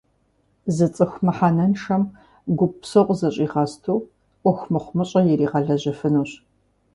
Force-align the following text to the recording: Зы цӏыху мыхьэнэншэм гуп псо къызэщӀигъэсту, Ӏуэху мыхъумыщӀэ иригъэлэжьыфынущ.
Зы 0.75 0.87
цӏыху 0.95 1.21
мыхьэнэншэм 1.25 2.03
гуп 2.57 2.73
псо 2.81 3.01
къызэщӀигъэсту, 3.07 3.99
Ӏуэху 4.41 4.71
мыхъумыщӀэ 4.73 5.21
иригъэлэжьыфынущ. 5.31 6.31